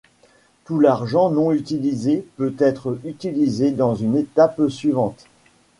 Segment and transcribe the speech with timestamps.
[0.65, 5.27] Tout l’argent non utilisé peut être utilisé dans une étape suivante.